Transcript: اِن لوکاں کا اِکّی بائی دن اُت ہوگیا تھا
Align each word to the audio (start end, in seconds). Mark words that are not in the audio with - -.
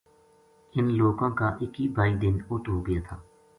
اِن 0.75 0.85
لوکاں 0.99 1.29
کا 1.39 1.47
اِکّی 1.61 1.85
بائی 1.95 2.13
دن 2.21 2.35
اُت 2.49 2.63
ہوگیا 2.71 2.99
تھا 3.07 3.15